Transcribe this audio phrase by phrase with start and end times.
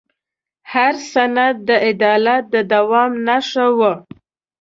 [0.71, 3.93] هر سند د عدالت د دوام نښه وه.